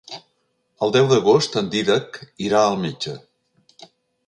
El 0.85 0.93
deu 0.95 1.09
d'agost 1.11 1.59
en 1.61 1.69
Dídac 1.75 2.19
irà 2.49 2.65
al 2.71 2.81
metge. 2.87 3.17